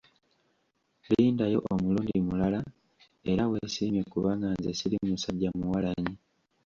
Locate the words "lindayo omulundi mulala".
1.11-2.61